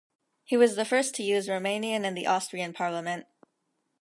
[0.43, 3.27] He was the first to use Romanian in the Austrian Parliament.